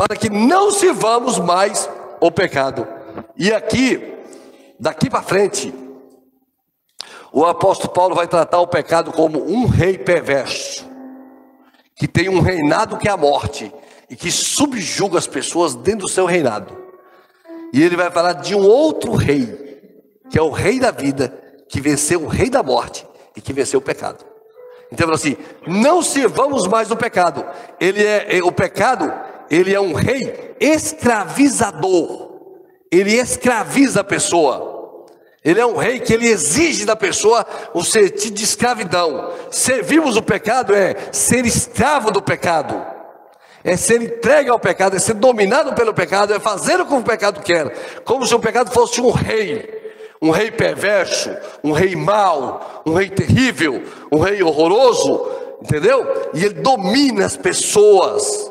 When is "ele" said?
17.82-17.94, 27.78-28.02, 29.50-29.74, 32.90-33.14, 35.42-35.58, 36.12-36.28, 56.44-56.54